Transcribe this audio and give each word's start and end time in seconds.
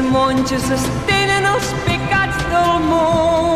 monges 0.00 0.70
estenen 0.70 1.44
els 1.44 1.72
pecats 1.84 2.44
del 2.52 2.78
món. 2.88 3.51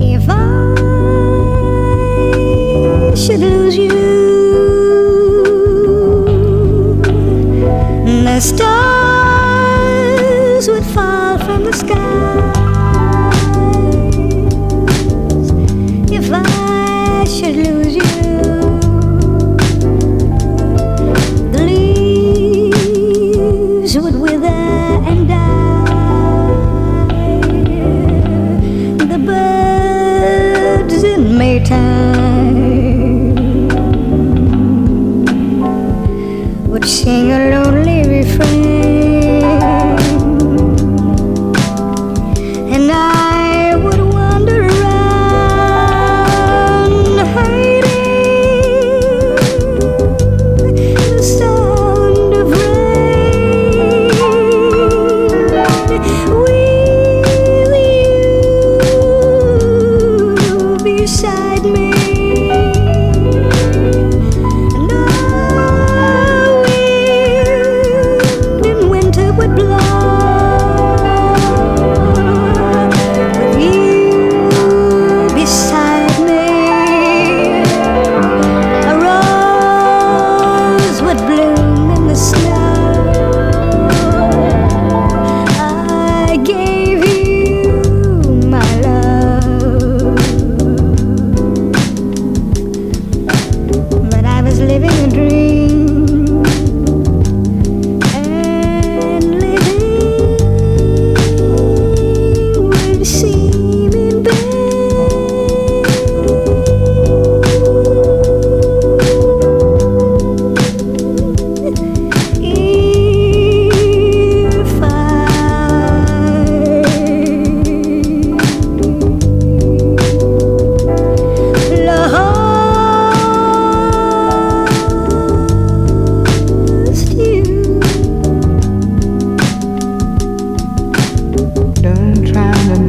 If 0.00 0.28
I 0.28 0.74
should 3.14 3.40
lose 3.40 3.76
you. 3.76 4.45
Sing 37.06 37.30
a 37.30 37.38
lonely 37.50 38.02
refrain, 38.02 38.75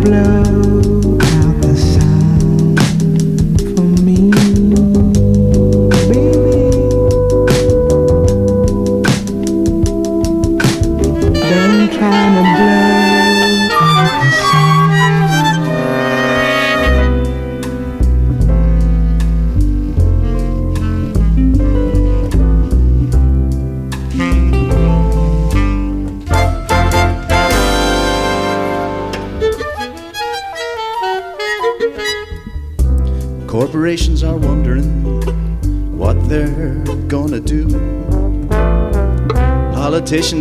blow 0.08 0.47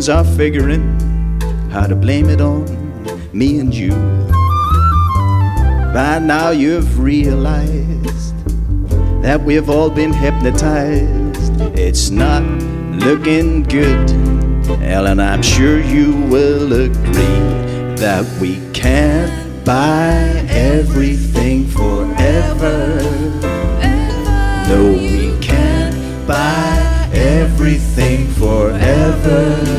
Politicians 0.07 0.31
are 0.31 0.37
figuring 0.37 1.71
how 1.71 1.87
to 1.87 1.97
blame 1.97 2.29
it 2.29 2.41
on 2.41 2.65
me 3.33 3.59
and 3.59 3.75
you. 3.75 3.91
By 5.93 6.21
now 6.23 6.51
you've 6.51 7.01
realized 7.01 8.35
that 9.23 9.41
we've 9.43 9.69
all 9.69 9.91
been 9.91 10.13
hypnotized. 10.13 11.61
It's 11.77 12.11
not 12.11 12.43
looking 13.05 13.65
good, 13.65 14.11
Ellen. 14.83 15.19
I'm 15.19 15.43
sure 15.43 15.81
you 15.81 16.13
will 16.31 16.73
agree 16.73 17.97
that 17.97 18.25
we 18.41 18.61
can't 18.73 19.65
buy 19.65 20.45
everything 20.49 21.67
forever. 21.67 23.01
No, 24.69 24.93
we 24.93 25.37
can't 25.41 26.27
buy 26.29 27.09
everything 27.13 28.27
forever. 28.35 29.76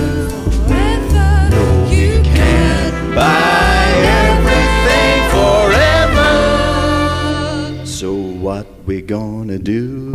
Gonna 9.57 9.63
do? 9.63 10.07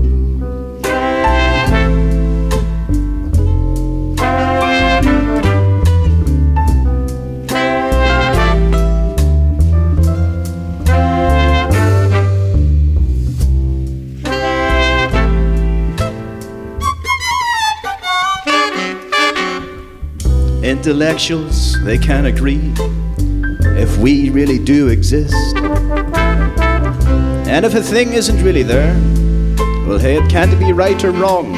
Intellectuals, 20.62 21.83
they 21.85 21.98
can't 21.98 22.26
agree 22.26 22.72
if 23.78 23.96
we 23.98 24.31
really 24.31 24.59
do 24.59 24.88
exist. 24.88 25.35
And 27.46 27.66
if 27.66 27.74
a 27.74 27.83
thing 27.83 28.14
isn't 28.14 28.42
really 28.42 28.62
there, 28.62 28.94
well, 29.92 30.00
hey, 30.00 30.16
it 30.16 30.31
can't 30.31 30.59
be 30.59 30.72
right 30.72 31.05
or 31.05 31.11
wrong. 31.11 31.52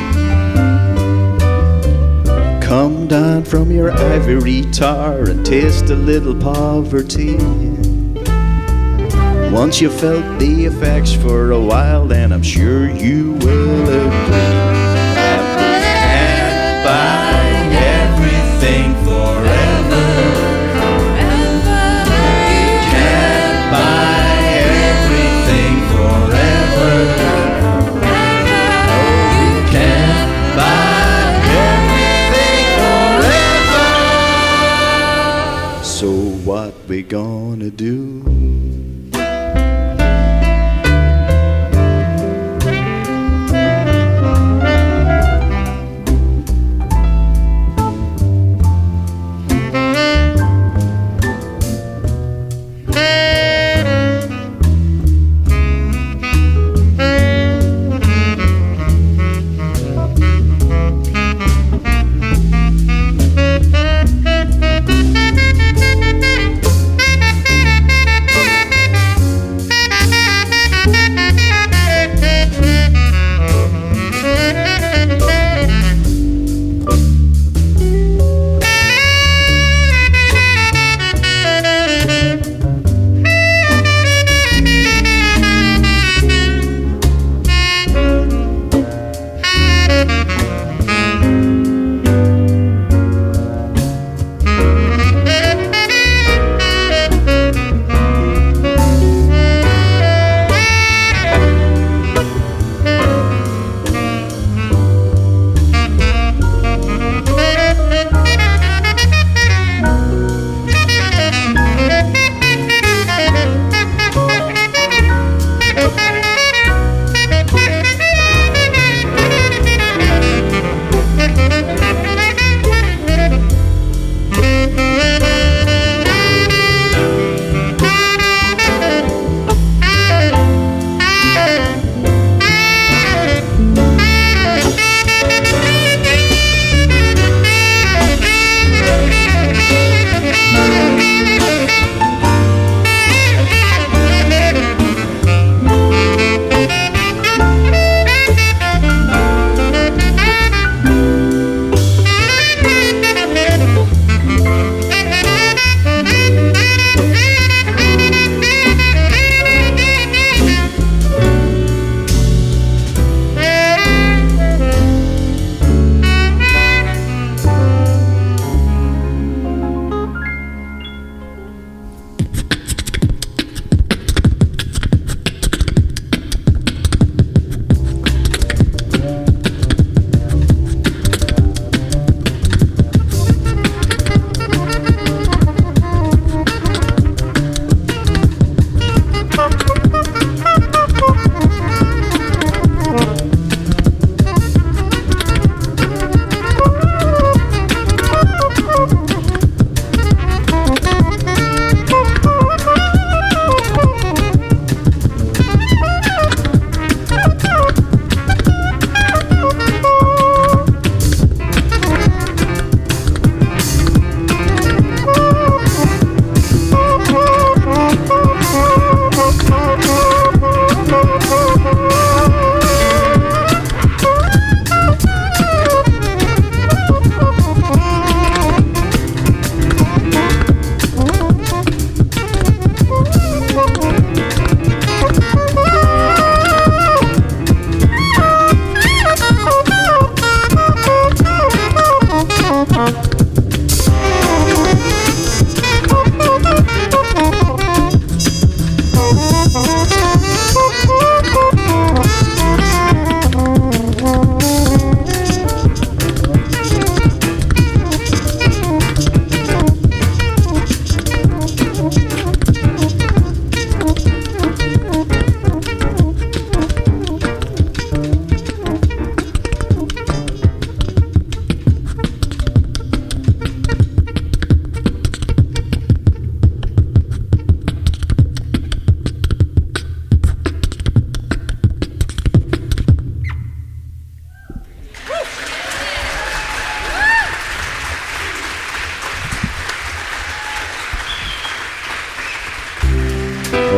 Come 2.61 3.07
down 3.07 3.45
from 3.45 3.71
your 3.71 3.93
ivory 3.93 4.63
tower 4.73 5.31
and 5.31 5.47
taste 5.47 5.91
a 5.91 5.95
little 5.95 6.35
poverty. 6.35 7.37
Once 9.53 9.81
you 9.81 9.89
felt 9.89 10.41
the 10.41 10.65
effects 10.65 11.13
for 11.13 11.53
a 11.53 11.61
while, 11.61 12.09
then 12.09 12.33
I'm 12.33 12.43
sure 12.43 12.91
you 12.91 13.35
will 13.35 13.89
agree 13.89 14.54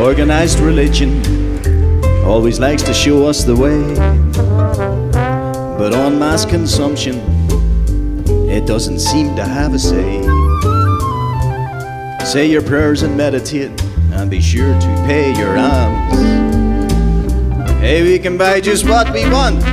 Organized 0.03 0.61
religion 0.61 1.23
always 2.25 2.61
likes 2.61 2.83
to 2.83 2.93
show 2.95 3.27
us 3.27 3.45
the 3.45 3.57
way. 3.57 3.95
But 5.79 5.95
on 5.95 6.19
mass 6.19 6.45
consumption, 6.45 7.17
it 8.49 8.67
doesn't 8.67 9.01
seem 9.01 9.35
to 9.37 9.45
have 9.45 9.75
a 9.75 9.79
say. 9.79 10.23
Say 12.25 12.47
your 12.47 12.63
prayers 12.63 13.03
and 13.03 13.17
meditate, 13.17 13.71
and 14.13 14.31
be 14.31 14.41
sure 14.41 14.79
to 14.79 14.87
pay 15.07 15.33
your 15.37 15.57
alms. 15.57 16.19
Hey, 17.81 18.03
we 18.03 18.19
can 18.19 18.37
buy 18.37 18.61
just 18.61 18.89
what 18.89 19.13
we 19.13 19.29
want. 19.31 19.65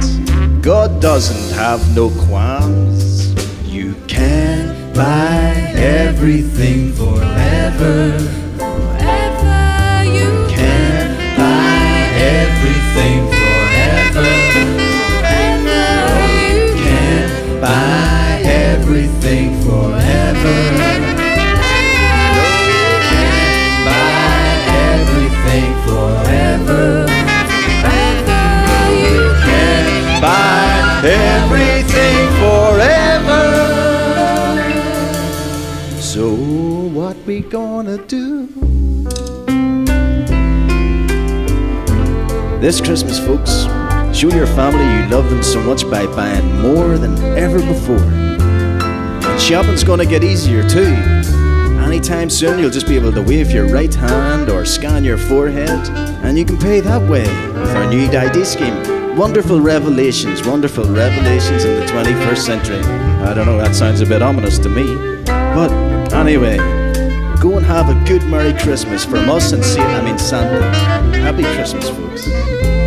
God 0.61 1.01
doesn't 1.01 1.57
have 1.57 1.95
no 1.95 2.09
qualms. 2.27 3.33
You 3.63 3.95
can 4.07 4.93
buy 4.93 5.53
everything 5.75 6.93
forever. 6.93 8.42
Gonna 37.83 37.97
do? 38.05 38.47
This 42.61 42.79
Christmas, 42.79 43.19
folks, 43.19 43.63
show 44.17 44.29
your 44.29 44.47
family 44.47 44.85
you 44.85 45.09
love 45.09 45.29
them 45.29 45.43
so 45.43 45.59
much 45.61 45.89
by 45.89 46.05
buying 46.05 46.61
more 46.61 46.97
than 46.97 47.17
ever 47.37 47.59
before. 47.59 47.99
And 47.99 49.41
shopping's 49.41 49.83
gonna 49.83 50.05
get 50.05 50.23
easier 50.23 50.67
too. 50.67 50.95
Anytime 51.83 52.29
soon, 52.29 52.57
you'll 52.59 52.69
just 52.69 52.87
be 52.87 52.95
able 52.95 53.11
to 53.11 53.21
wave 53.21 53.51
your 53.51 53.67
right 53.67 53.93
hand 53.93 54.49
or 54.49 54.63
scan 54.63 55.03
your 55.03 55.17
forehead, 55.17 55.89
and 56.23 56.37
you 56.37 56.45
can 56.45 56.57
pay 56.57 56.79
that 56.79 57.01
way 57.09 57.27
with 57.59 57.75
our 57.75 57.89
new 57.89 58.07
ID 58.07 58.45
scheme. 58.45 59.17
Wonderful 59.17 59.59
revelations, 59.59 60.45
wonderful 60.47 60.85
revelations 60.85 61.65
in 61.65 61.79
the 61.81 61.85
21st 61.87 62.45
century. 62.45 62.79
I 62.79 63.33
don't 63.33 63.45
know, 63.45 63.57
that 63.57 63.75
sounds 63.75 63.99
a 63.99 64.05
bit 64.05 64.21
ominous 64.21 64.57
to 64.59 64.69
me. 64.69 64.95
But 65.25 65.71
anyway, 66.13 66.82
go 67.43 67.57
and 67.57 67.65
have 67.65 67.89
a 67.89 68.07
good 68.07 68.23
Merry 68.29 68.57
Christmas 68.57 69.03
from 69.03 69.29
us 69.29 69.51
and 69.51 69.61
Satan, 69.65 69.85
I 69.85 70.01
mean 70.01 70.17
Santa. 70.17 70.63
Happy 71.17 71.43
Christmas, 71.43 71.89
folks. 71.89 72.82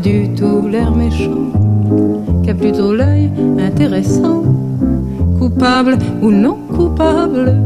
Du 0.00 0.28
tout 0.34 0.68
l'air 0.68 0.94
méchant, 0.94 1.50
qui 2.42 2.50
a 2.50 2.54
plutôt 2.54 2.94
l'œil 2.94 3.30
intéressant, 3.58 4.42
coupable 5.38 5.98
ou 6.22 6.30
non 6.30 6.56
coupable, 6.74 7.56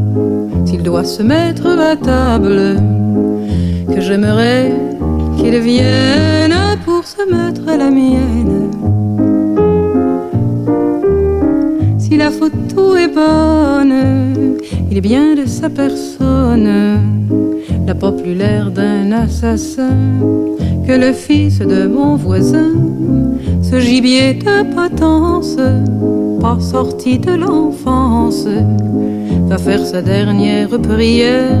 s'il 0.65 0.81
doit 0.83 1.03
se 1.03 1.21
mettre 1.21 1.67
à 1.67 1.95
table 1.95 2.77
que 3.93 4.01
j'aimerais 4.01 4.73
qu'il 5.37 5.57
vienne 5.59 6.55
pour 6.85 7.05
se 7.05 7.21
mettre 7.29 7.67
à 7.67 7.77
la 7.77 7.91
mienne. 7.91 8.71
Si 11.99 12.17
la 12.17 12.31
photo 12.31 12.95
est 12.95 13.13
bonne, 13.13 14.57
il 14.89 14.97
est 14.97 15.01
bien 15.01 15.35
de 15.35 15.45
sa 15.45 15.69
personne, 15.69 16.99
n'a 17.85 17.95
pas 17.95 18.11
plus 18.11 18.33
l'air 18.33 18.71
d'un 18.71 19.11
assassin 19.11 19.97
le 20.97 21.13
fils 21.13 21.59
de 21.59 21.87
mon 21.87 22.15
voisin, 22.15 22.71
ce 23.61 23.79
gibier 23.79 24.33
de 24.35 24.63
potence, 24.75 25.57
pas 26.39 26.59
sorti 26.59 27.19
de 27.19 27.33
l'enfance, 27.33 28.47
va 29.47 29.57
faire 29.57 29.85
sa 29.85 30.01
dernière 30.01 30.69
prière 30.79 31.59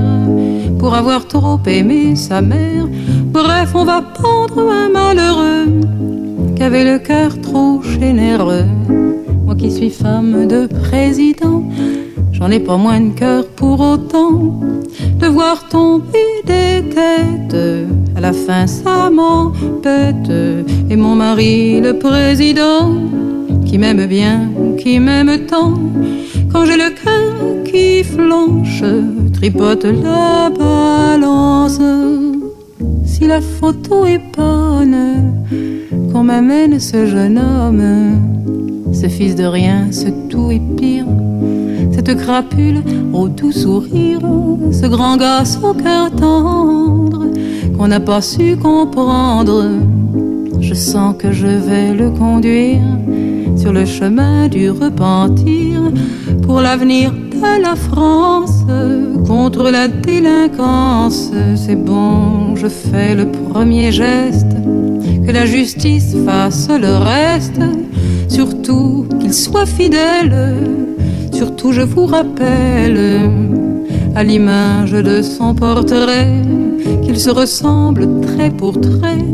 pour 0.77 0.93
avoir 0.93 1.27
trop 1.27 1.59
aimé 1.65 2.15
sa 2.15 2.41
mère. 2.41 2.87
Bref, 3.25 3.71
on 3.73 3.85
va 3.85 4.01
pendre 4.01 4.69
un 4.69 4.89
malheureux 4.89 5.79
qui 6.55 6.63
avait 6.63 6.83
le 6.83 6.99
cœur 6.99 7.39
trop 7.41 7.81
généreux. 7.81 8.65
Moi 9.45 9.55
qui 9.55 9.71
suis 9.71 9.89
femme 9.89 10.47
de 10.47 10.67
président, 10.67 11.63
j'en 12.31 12.49
ai 12.51 12.59
pas 12.59 12.77
moins 12.77 13.01
de 13.01 13.13
cœur 13.13 13.47
pour 13.47 13.79
autant 13.79 14.59
de 15.19 15.27
voir 15.27 15.67
tomber 15.69 16.41
des 16.45 16.83
têtes. 16.89 17.57
À 18.15 18.21
la 18.21 18.33
fin, 18.33 18.67
ça 18.67 19.02
Et 20.89 20.95
mon 20.95 21.15
mari, 21.15 21.79
le 21.81 21.99
président, 21.99 22.91
qui 23.65 23.77
m'aime 23.77 24.05
bien, 24.07 24.49
qui 24.79 24.99
m'aime 24.99 25.45
tant, 25.45 25.73
quand 26.51 26.65
j'ai 26.65 26.77
le 26.77 26.89
cœur 26.89 27.63
qui 27.63 28.03
flanche, 28.03 28.83
tripote 29.33 29.85
la 29.85 30.49
balance. 30.49 31.79
Si 33.05 33.27
la 33.27 33.39
photo 33.41 34.05
est 34.05 34.21
bonne, 34.35 35.45
qu'on 36.11 36.23
m'amène 36.23 36.79
ce 36.79 37.05
jeune 37.05 37.37
homme, 37.37 38.93
ce 38.93 39.07
fils 39.07 39.35
de 39.35 39.45
rien, 39.45 39.91
ce 39.91 40.07
tout 40.29 40.49
est 40.49 40.75
pire, 40.75 41.05
cette 41.91 42.15
crapule 42.17 42.81
au 43.13 43.27
doux 43.29 43.51
sourire, 43.51 44.21
ce 44.71 44.87
grand 44.87 45.17
gosse 45.17 45.59
au 45.63 45.73
cœur 45.73 46.09
tendre, 46.11 47.22
qu'on 47.77 47.87
n'a 47.87 47.99
pas 47.99 48.21
su 48.21 48.57
comprendre. 48.57 49.65
Je 50.59 50.73
sens 50.73 51.15
que 51.17 51.31
je 51.31 51.47
vais 51.47 51.93
le 51.93 52.09
conduire 52.11 52.81
sur 53.57 53.73
le 53.73 53.85
chemin 53.85 54.47
du 54.47 54.69
repentir 54.69 55.81
pour 56.41 56.61
l'avenir 56.61 57.11
de 57.11 57.61
la 57.61 57.75
France 57.75 58.65
contre 59.27 59.69
la 59.69 59.87
délinquance. 59.87 61.31
C'est 61.55 61.75
bon, 61.75 62.55
je 62.55 62.67
fais 62.67 63.15
le 63.15 63.25
premier 63.27 63.91
geste, 63.91 64.55
que 65.25 65.31
la 65.31 65.45
justice 65.45 66.15
fasse 66.25 66.69
le 66.69 66.95
reste, 66.97 67.61
surtout 68.29 69.05
qu'il 69.19 69.33
soit 69.33 69.65
fidèle, 69.65 70.55
surtout 71.31 71.71
je 71.71 71.81
vous 71.81 72.05
rappelle 72.05 73.29
à 74.15 74.23
l'image 74.23 74.91
de 74.91 75.21
son 75.21 75.53
portrait 75.55 76.41
qu'il 77.03 77.19
se 77.19 77.29
ressemble 77.29 78.21
trait 78.21 78.51
pour 78.51 78.79
trait. 78.79 79.25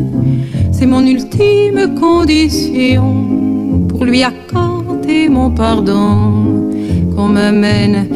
C'est 0.72 0.86
mon 0.86 1.06
ultime 1.06 1.96
condition 2.00 3.86
pour 3.88 4.06
lui 4.06 4.24
accorder 4.24 5.30
mon 5.30 5.52
pardon 5.52 6.70
qu'on 7.16 7.28
m'amène 7.28 8.08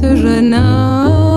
ce 0.00 0.16
jeune 0.16 0.54
homme. 0.54 1.27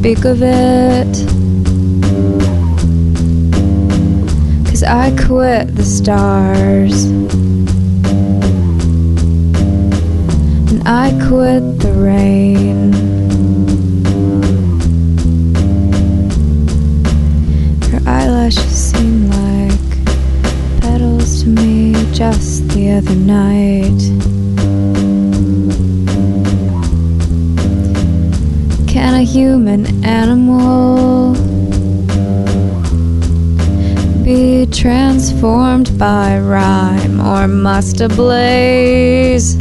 Speak 0.00 0.24
of 0.24 0.42
it. 0.42 1.12
Cause 4.66 4.82
I 4.82 5.14
quit 5.26 5.76
the 5.76 5.84
stars. 5.84 7.04
And 10.70 10.88
I 10.88 11.10
quit 11.28 11.80
the 11.80 11.92
rain. 11.92 12.94
Her 17.90 18.00
eyelashes 18.08 18.92
seem 18.92 19.28
like 19.28 20.80
petals 20.80 21.42
to 21.42 21.48
me 21.50 21.92
just 22.14 22.66
the 22.70 22.92
other 22.92 23.16
night. 23.16 24.29
A 29.20 29.22
human 29.22 29.84
animal 30.02 31.34
be 34.24 34.64
transformed 34.72 35.98
by 35.98 36.38
rhyme, 36.38 37.20
or 37.20 37.46
must 37.46 38.00
a 38.00 38.08
blaze 38.08 39.58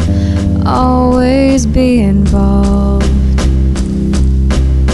always 0.65 1.65
be 1.65 1.99
involved? 1.99 3.03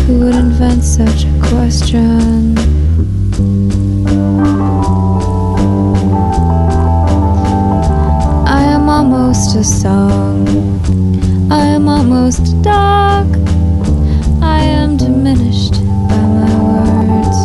Who 0.08 0.22
would 0.22 0.34
invent 0.34 0.84
such 0.84 1.26
a 1.26 1.34
question? 1.44 2.58
I 8.48 8.64
am 8.64 8.90
almost 8.90 9.56
a 9.56 9.64
song. 9.64 10.48
I 11.52 11.66
am 11.68 11.88
almost 11.88 12.48
a 12.52 12.62
dog. 12.64 13.35
Diminished 15.26 15.82
by 16.08 16.22
my 16.38 16.54
words, 16.70 17.38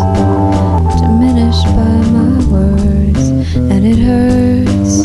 diminished 1.00 1.64
by 1.64 1.96
my 2.12 2.32
words, 2.52 3.28
and 3.56 3.86
it 3.86 3.96
hurts 3.96 5.00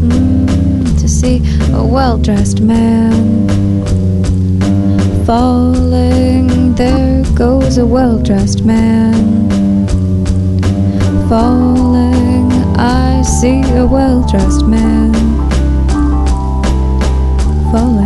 mm, 0.00 0.98
to 0.98 1.06
see 1.06 1.42
a 1.74 1.84
well 1.84 2.16
dressed 2.16 2.62
man 2.62 3.46
falling. 5.26 6.74
There 6.74 7.22
goes 7.34 7.76
a 7.76 7.84
well 7.84 8.18
dressed 8.18 8.64
man 8.64 9.46
falling. 11.28 12.50
I 12.78 13.20
see 13.20 13.60
a 13.76 13.84
well 13.84 14.26
dressed 14.26 14.64
man 14.64 15.12
falling 17.70 18.03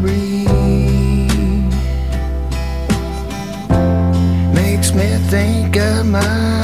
breeze 0.00 0.48
makes 4.54 4.92
me 4.92 5.08
think 5.30 5.76
of 5.76 6.06
my. 6.06 6.56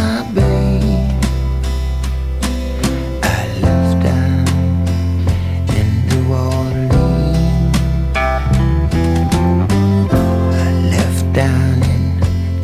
I 3.23 3.41
left 3.67 3.97
down 4.09 4.47
in 5.79 5.89
New 6.09 6.25
Orleans. 6.33 7.77
I 10.65 10.71
left 10.97 11.27
down 11.33 11.83
in 11.95 12.03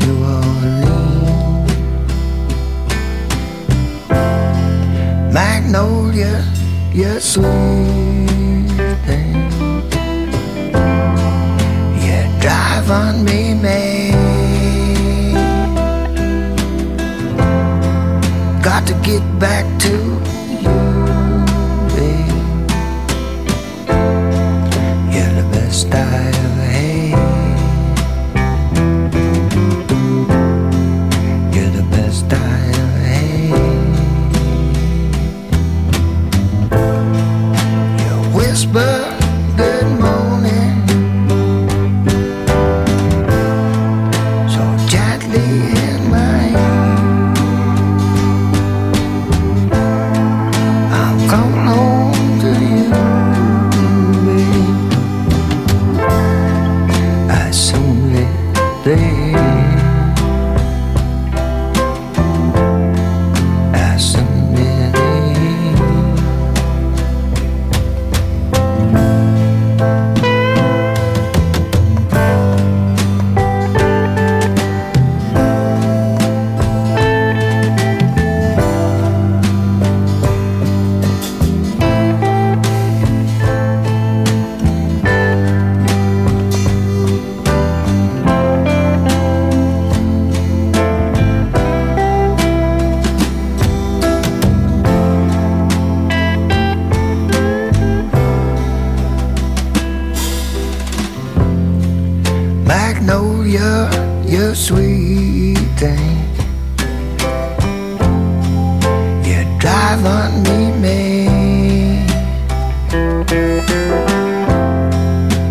New 0.00 0.18
Orleans. 0.36 1.72
Magnolia, 5.32 6.34
sweet 7.20 8.07
on 12.90 13.24
me, 13.24 13.54
man. 13.54 14.14
Got 18.62 18.86
to 18.86 18.94
get 19.02 19.22
back 19.38 19.64
to 19.80 20.07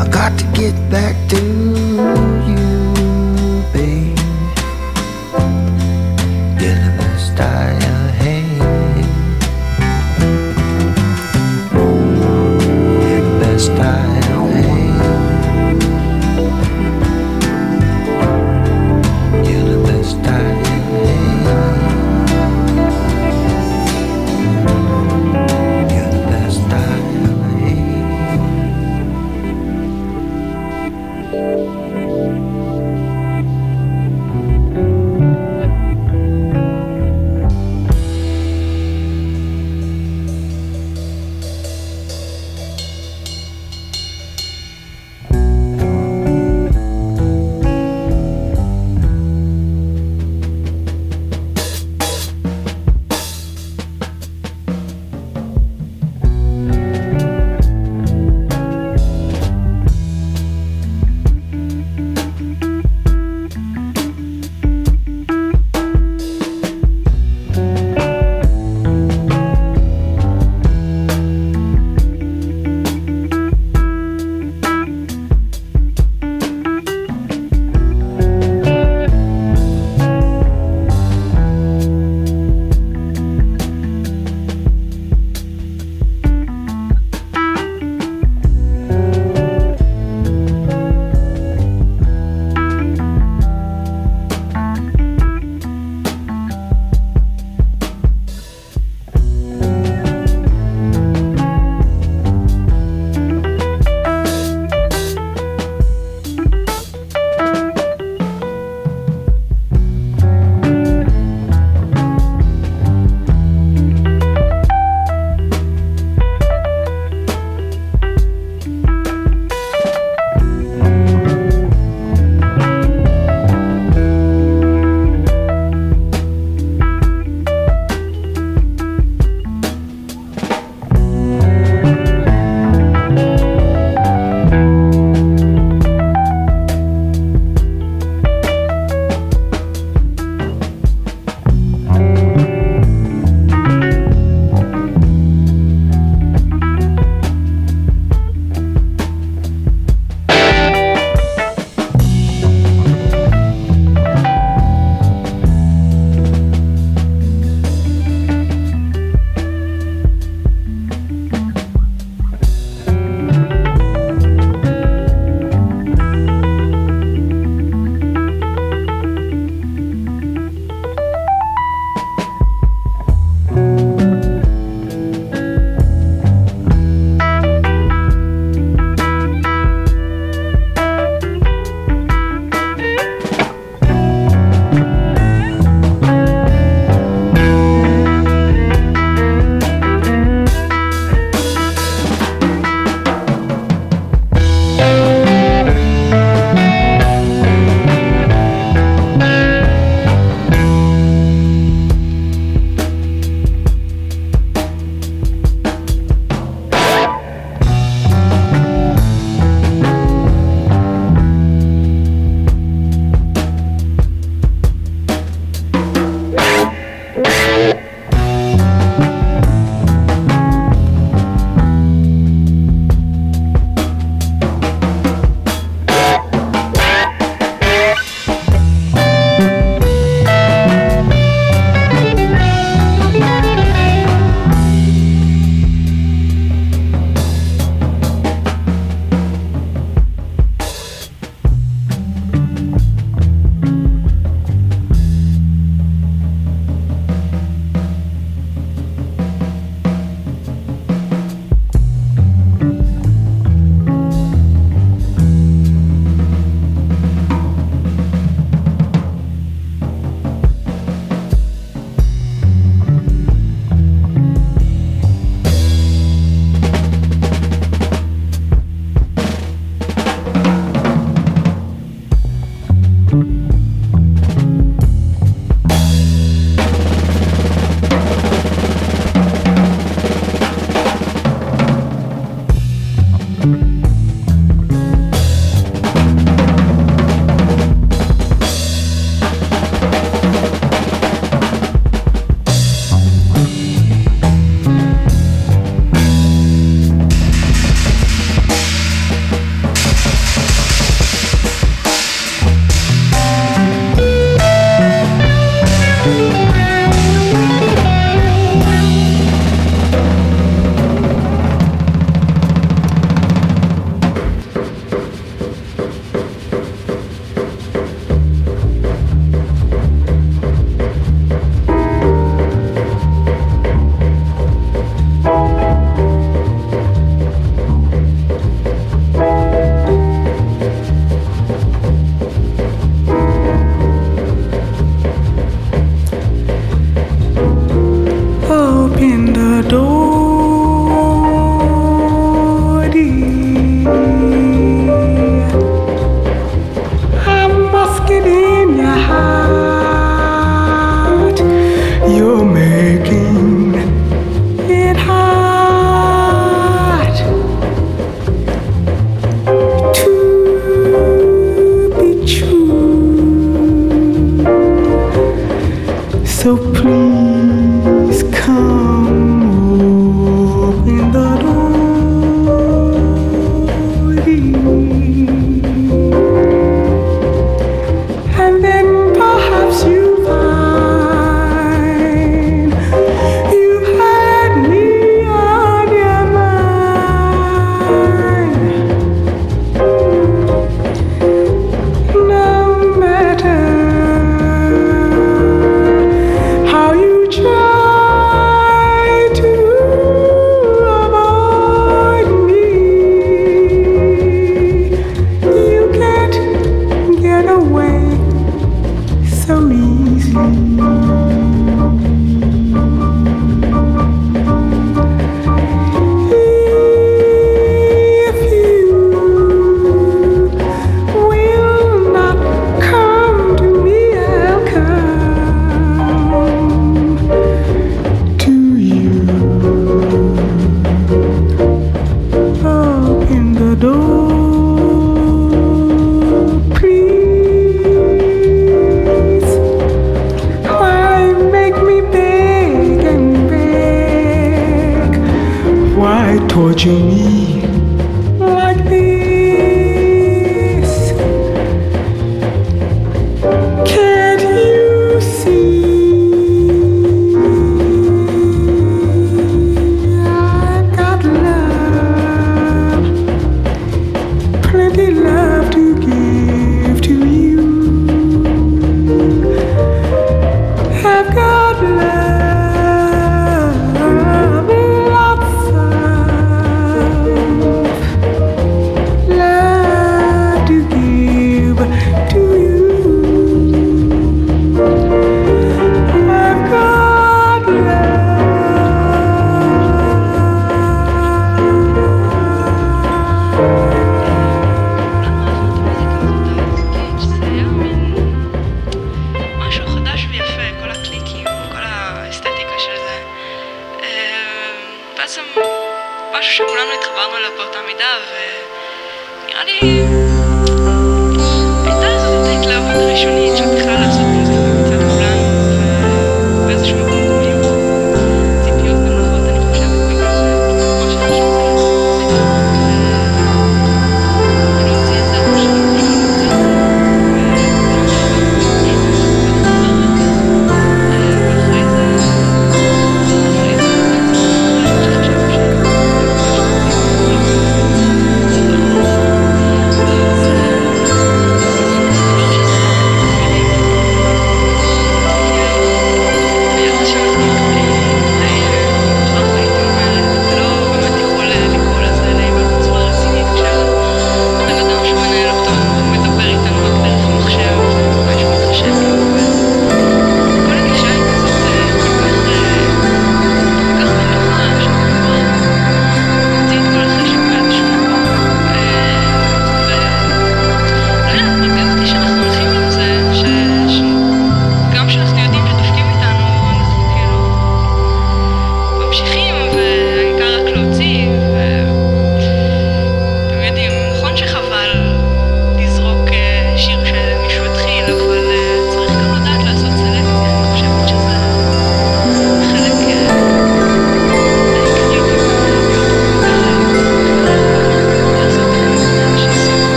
I 0.00 0.08
got 0.10 0.38
to 0.38 0.44
get 0.54 0.74
back 0.90 1.14
to 1.30 1.69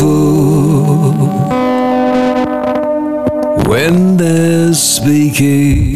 harmful 0.00 1.20
when 3.68 4.16
they're 4.16 4.74
speaking. 4.74 5.89